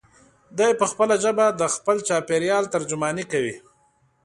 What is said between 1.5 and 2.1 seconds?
د خپل